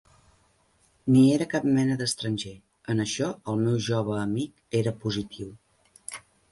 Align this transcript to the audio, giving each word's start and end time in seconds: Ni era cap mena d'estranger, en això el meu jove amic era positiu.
Ni 1.15 1.25
era 1.33 1.47
cap 1.51 1.67
mena 1.75 1.99
d'estranger, 2.01 2.55
en 2.95 3.05
això 3.07 3.31
el 3.53 3.63
meu 3.67 3.79
jove 3.91 4.19
amic 4.27 4.79
era 4.83 4.99
positiu. 5.07 5.57